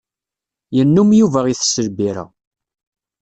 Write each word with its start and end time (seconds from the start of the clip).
Yennum 0.75 1.09
Yuba 1.19 1.41
itess 1.47 1.73
lbirra. 1.87 2.25